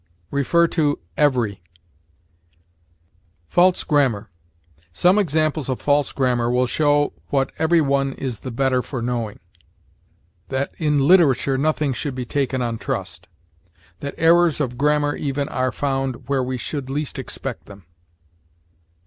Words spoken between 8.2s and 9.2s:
the better for